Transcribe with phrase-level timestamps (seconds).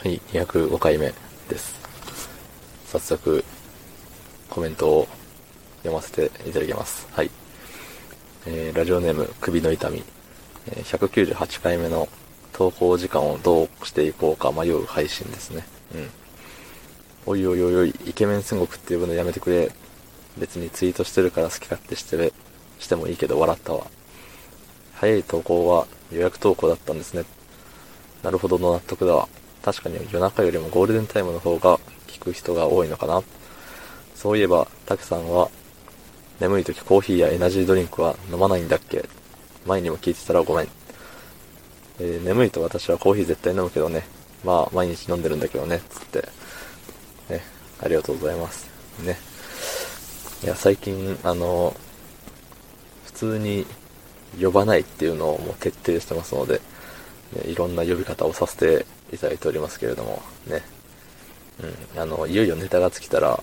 [0.00, 1.12] はい、205回目
[1.48, 1.74] です。
[2.86, 3.44] 早速、
[4.48, 5.08] コメントを
[5.78, 7.08] 読ませていただきます。
[7.10, 7.30] はい。
[8.46, 10.04] えー、ラジオネーム、首の痛み。
[10.68, 12.08] え198回目の
[12.52, 15.66] 投稿時間をどうしていこうか迷う配信ですね。
[15.92, 16.10] うん。
[17.26, 19.72] おいおいおいおい、イケメン戦国って呼ぶのやめてくれ。
[20.38, 22.32] 別にツイートしてるから好き勝手してる、
[22.78, 23.88] してもいいけど笑ったわ。
[24.94, 27.24] 早い投稿は予約投稿だったんですね。
[28.22, 29.28] なるほどの納得だわ。
[29.70, 33.22] 確かに夜中よりもゴールデンタイムの方が聞く人が多いのかな。
[34.14, 35.50] そういえば、たけさんは、
[36.40, 39.04] 眠い時コーヒーやエナジードリンクは飲まないんだっけ？
[39.66, 40.68] 前にも聞いてたらごめん。
[42.00, 44.06] えー眠いと私はコーヒー絶対飲むけどね。
[44.42, 45.82] まあ、毎日飲んでるんだけどね。
[45.90, 46.26] つって。
[47.28, 47.42] ね。
[47.82, 48.70] ありがとうございます。
[49.04, 49.18] ね。
[50.44, 51.76] いや、最近、あの、
[53.04, 53.66] 普通に
[54.40, 56.62] 呼ばないっていうのをもう徹底してますので、
[57.32, 60.62] ねいろんな呼び方をさせていただいておりますけれども、ね。
[61.94, 62.00] うん。
[62.00, 63.42] あの、いよいよネタが尽きたら、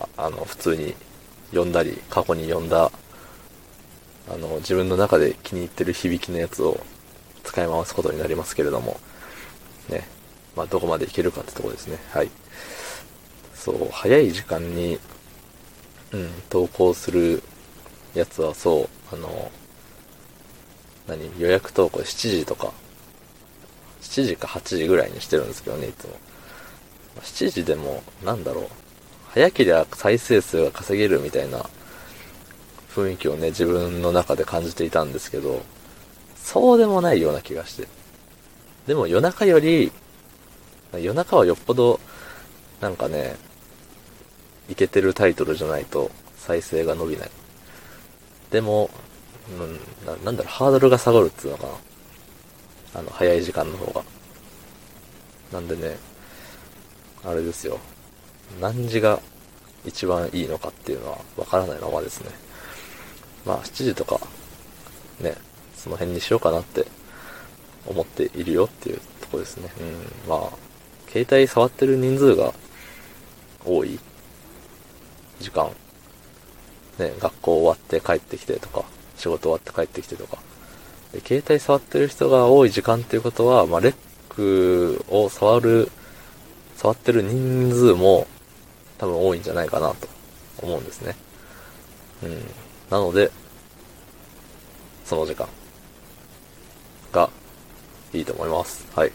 [0.00, 0.94] ああの、普通に
[1.52, 2.90] 呼んだり、過去に呼んだ、
[4.30, 6.78] あの、自分の中で気に入ってる響きのやつを
[7.44, 9.00] 使い回すことになりますけれども、
[9.88, 10.06] ね。
[10.54, 11.98] まあ、どこまでいけるかってとこですね。
[12.10, 12.30] はい。
[13.54, 14.98] そう、早い時間に、
[16.12, 17.42] うん、投稿する
[18.14, 19.50] やつはそう、あの、
[21.06, 22.72] 何予約投稿7時とか、
[24.08, 26.14] 7時か8時ぐらいにしてるんですけどね、いつも。
[27.20, 28.68] 7時でも、なんだろう、
[29.28, 31.68] 早けりゃ再生数が稼げるみたいな
[32.94, 35.62] 雰囲気をね、自分の中で感じていたんですけど、
[36.36, 37.86] そうでもないような気がして。
[38.86, 39.92] でも夜中より、
[40.94, 42.00] 夜中はよっぽど、
[42.80, 43.36] なんかね、
[44.70, 47.30] いけてるタイトルじゃないと再生が伸びない。
[48.50, 48.88] でも、
[49.50, 51.72] うん、ななんだろう、ハードルが下がるっつうのかな。
[52.94, 54.04] あの、早い時間の方が。
[55.52, 55.96] なんでね、
[57.24, 57.78] あれですよ。
[58.60, 59.20] 何時が
[59.84, 62.30] 一番いいのかっていうのはわからないままですね。
[63.44, 64.20] まあ、7時とか、
[65.20, 65.34] ね、
[65.74, 66.86] その辺にしようかなって
[67.86, 69.70] 思っているよっていうとこですね。
[69.80, 70.50] うん、まあ、
[71.10, 72.52] 携帯触ってる人数が
[73.64, 73.98] 多い
[75.40, 75.70] 時間。
[76.98, 78.84] ね、学校終わって帰ってきてとか、
[79.16, 80.38] 仕事終わって帰ってきてとか。
[81.12, 83.94] で、携帯触ってる人が多い時間っていうことは、まあ、レッ
[84.28, 85.90] クを触る、
[86.76, 88.26] 触ってる人数も
[88.98, 90.08] 多分多いんじゃないかなと
[90.62, 91.16] 思うんですね。
[92.22, 92.30] うん。
[92.90, 93.30] なので、
[95.04, 95.48] その時間
[97.12, 97.30] が
[98.12, 98.86] いいと思います。
[98.94, 99.12] はい。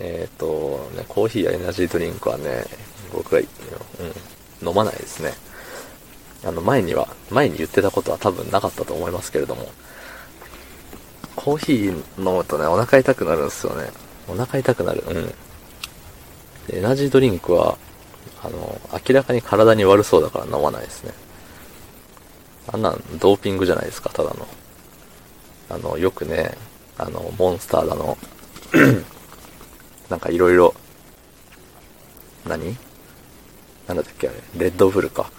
[0.00, 2.64] えっ、と、ね、コーヒーやエナジードリンクはね、
[3.12, 5.32] 僕は、うん、飲まないですね。
[6.44, 9.66] あの、前には、前に言ってたことは多分なかったと思いますけれども、
[11.44, 13.90] コーヒー飲むとね、お腹痛くなるんですよね。
[14.26, 15.04] お腹痛くなる。
[15.06, 15.26] うん。
[16.68, 17.76] でエナジードリンクは、
[18.42, 21.12] あの、明らかに体に悪そうだから飲まないですね。
[22.72, 24.46] あんなん、ドーピングじゃないですか、ただの。
[25.68, 26.56] あの、よくね、
[26.96, 28.16] あの、モンスターだの、
[30.08, 30.74] なんかいろいろ、
[32.46, 32.74] 何？
[33.86, 35.30] なんだっけあれ、レッドブルか。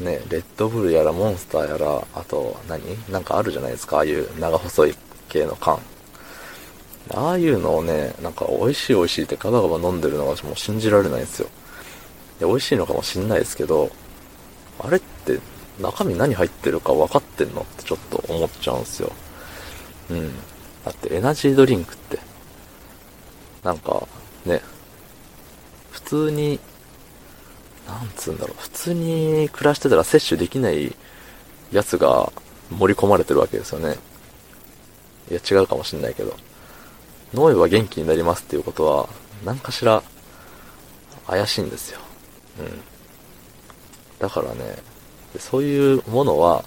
[0.00, 4.94] ね、レッドブルやらモンスターやら、あと何、なんかあるじゃないですか、ああいう長細い
[5.28, 5.80] 系の缶。
[7.14, 11.48] ああいうのをね、なんか美味しい美味しいってガバガバ飲んでるのがもう信じられないんですよ。
[12.38, 13.90] で、美味しいのかもしんないですけど、
[14.78, 15.40] あれって
[15.80, 17.62] 中身何入ってるか分かってんの？
[17.62, 19.12] ってちょっと思っちゃうんですよ。
[20.10, 20.32] うん。
[20.84, 22.18] だってエナジードリンクって、
[23.64, 24.06] なんか
[24.44, 24.62] ね、
[25.90, 26.60] 普通に、
[27.88, 30.94] なんつうんだろう、普通に暮らしてたら摂取できない
[31.72, 32.30] やつが
[32.70, 33.96] 盛り込まれてるわけですよね。
[35.30, 36.36] いや、違うかもしんないけど。
[37.34, 39.08] 飲めば元気になりますっていうことは、
[39.44, 40.02] 何かしら
[41.26, 42.00] 怪しいんですよ。
[42.60, 42.80] うん。
[44.18, 44.76] だからね、
[45.38, 46.64] そういうものは、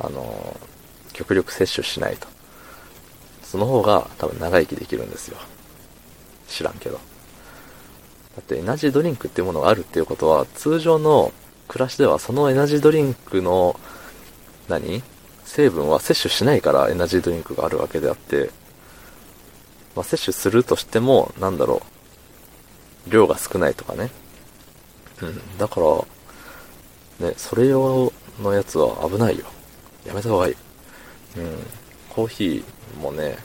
[0.00, 0.56] あの、
[1.12, 2.26] 極力摂取しないと。
[3.42, 5.38] その方が多分長生きできるんですよ。
[6.48, 6.98] 知らんけど。
[8.36, 11.32] だってエナジードリンクっていうものがあるっていうことは、通常の
[11.68, 13.78] 暮らしではそのエナジードリンクの、
[14.68, 15.02] 何？
[15.44, 18.50] 成分は摂取しないからエナジードリンクがあるわけであって、
[19.94, 21.82] まあ、摂取するとしても、なんだろ
[23.06, 24.10] う、量が少ないとかね。
[25.22, 25.80] うん、だか
[27.20, 29.44] ら、ね、それ用のやつは危ないよ。
[30.04, 30.56] やめた方がいい。
[31.36, 31.58] うん。
[32.08, 33.36] コーヒーもね、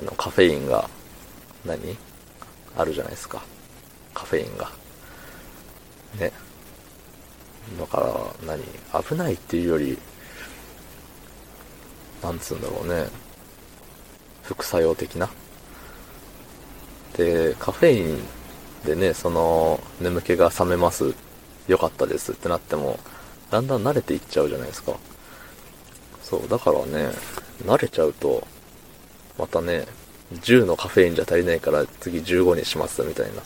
[0.00, 0.88] あの、カフェインが、
[1.66, 1.98] 何？
[2.78, 3.42] あるじゃないですか。
[4.14, 4.70] カフェインが。
[6.18, 6.32] ね。
[7.78, 8.62] だから、何？
[9.04, 9.98] 危ないっていうより、
[12.22, 13.06] なんつうんだろうね。
[14.42, 15.30] 副作用的な
[17.16, 18.18] で、カフェイン
[18.84, 21.14] でね、その、眠気が覚めます、
[21.68, 22.98] 良かったですってなっても、
[23.50, 24.94] だんだん慣れていっちゃうじゃないですか。
[26.22, 27.10] そう、だからね、
[27.64, 28.46] 慣れちゃうと、
[29.38, 29.86] またね、
[30.32, 33.42] 10のカフェインじゃ足りないから次15にしますみたいな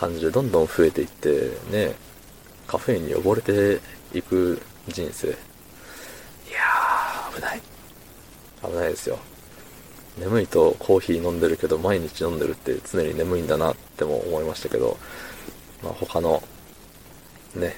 [0.00, 1.94] 感じでどんどん増えていってね、
[2.66, 3.80] カフェインに溺れて
[4.16, 4.58] いく
[4.88, 5.28] 人生。
[5.28, 7.60] いやー、危ない。
[8.62, 9.18] 危ないですよ。
[10.18, 14.96] 眠いとコーヒー飲んでるけど毎日飲んでるって常に眠いんだなっても思いましたけど、
[15.82, 16.42] まあ、他の
[17.54, 17.76] ね、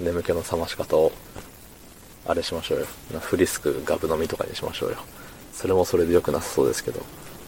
[0.00, 1.12] 眠気の覚まし方を
[2.26, 2.86] あれしましょうよ。
[3.20, 4.96] フリスクガブ飲みとかにしましょうよ。
[5.52, 7.00] それもそれで良くなさそうですけど、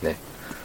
[0.03, 0.17] ね。